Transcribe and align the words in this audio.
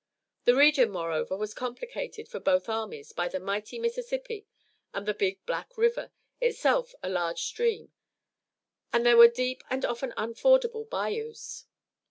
The 0.45 0.55
region, 0.55 0.89
moreover, 0.89 1.37
was 1.37 1.53
complicated 1.53 2.27
for 2.27 2.39
both 2.39 2.67
armies 2.67 3.11
by 3.11 3.27
the 3.27 3.39
mighty 3.39 3.77
Mississippi 3.77 4.47
and 4.95 5.07
the 5.07 5.13
Big 5.13 5.45
Black 5.45 5.77
River, 5.77 6.11
itself 6.41 6.95
a 7.03 7.07
large 7.07 7.43
stream, 7.43 7.91
and 8.91 9.05
there 9.05 9.15
were 9.17 9.27
deep 9.27 9.61
and 9.69 9.85
often 9.85 10.11
unfordable 10.17 10.85
bayous. 10.89 11.67